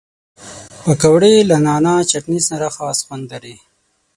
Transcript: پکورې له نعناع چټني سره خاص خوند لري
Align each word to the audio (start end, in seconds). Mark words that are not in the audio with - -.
پکورې 0.83 1.33
له 1.49 1.57
نعناع 1.65 1.99
چټني 2.11 2.39
سره 2.49 2.67
خاص 2.75 2.97
خوند 3.05 3.25
لري 3.31 3.55